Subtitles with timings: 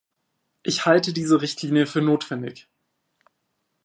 [0.63, 2.67] Ich halte diese Richtlinie für notwendig.